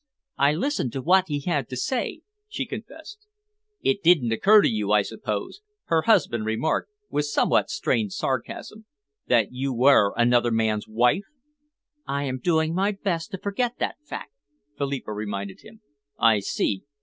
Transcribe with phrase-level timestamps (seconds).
[0.39, 3.27] "I listened to what he had to say," she confessed.
[3.83, 8.87] "It didn't occur to you, I suppose," her husband remarked, with somewhat strained sarcasm,
[9.27, 11.25] "that you were another man's wife?"
[12.07, 14.31] "I am doing my best to forget that fact,"
[14.75, 15.81] Philippa reminded him.
[16.17, 16.81] "I see!